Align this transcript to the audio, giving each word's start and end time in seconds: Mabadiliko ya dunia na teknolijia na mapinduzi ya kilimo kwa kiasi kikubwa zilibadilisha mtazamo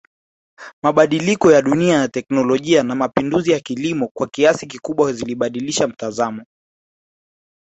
Mabadiliko 0.83 1.51
ya 1.51 1.61
dunia 1.61 1.99
na 1.99 2.07
teknolijia 2.07 2.83
na 2.83 2.95
mapinduzi 2.95 3.51
ya 3.51 3.59
kilimo 3.59 4.07
kwa 4.13 4.27
kiasi 4.27 4.67
kikubwa 4.67 5.13
zilibadilisha 5.13 5.87
mtazamo 5.87 6.43